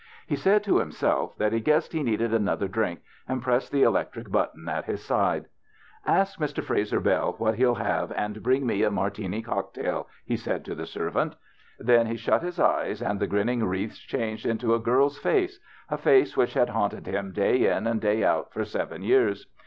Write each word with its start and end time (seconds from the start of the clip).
He 0.25 0.35
said 0.35 0.63
to 0.63 0.79
himself 0.79 1.37
that 1.37 1.53
he 1.53 1.59
guessed 1.59 1.93
he 1.93 2.01
needed 2.01 2.33
another 2.33 2.67
drink, 2.67 3.01
and 3.27 3.39
pressed 3.43 3.71
the 3.71 3.83
electric 3.83 4.31
but 4.31 4.51
ton 4.55 4.67
at 4.67 4.85
his 4.85 5.03
side." 5.05 5.45
Ask 6.07 6.39
Mr. 6.39 6.63
Frazer 6.63 6.99
Bell 6.99 7.35
what 7.37 7.53
he'll 7.53 7.75
have 7.75 8.11
and 8.13 8.41
bring 8.41 8.65
me 8.65 8.81
a 8.81 8.89
Martini 8.89 9.43
cocktail," 9.43 10.07
he 10.25 10.35
said 10.35 10.65
to 10.65 10.73
the 10.73 10.87
servant. 10.87 11.35
Then 11.77 12.07
he 12.07 12.17
shut 12.17 12.41
his 12.41 12.59
eyes 12.59 12.99
and 13.03 13.19
the 13.19 13.27
grin 13.27 13.45
ning 13.45 13.63
wreaths 13.63 13.99
changed 13.99 14.47
into 14.47 14.73
a 14.73 14.79
girl's 14.79 15.19
face, 15.19 15.59
a 15.87 15.99
face 15.99 16.35
which 16.35 16.55
had 16.55 16.69
haunted 16.69 17.05
him 17.05 17.31
day 17.31 17.67
in 17.71 17.85
and 17.85 18.01
day 18.01 18.23
out 18.23 18.51
for 18.51 18.65
seven 18.65 19.03
years. 19.03 19.45